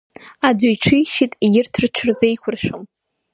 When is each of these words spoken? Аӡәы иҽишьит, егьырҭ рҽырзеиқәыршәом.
Аӡәы 0.47 0.69
иҽишьит, 0.73 1.33
егьырҭ 1.45 1.73
рҽырзеиқәыршәом. 1.83 2.83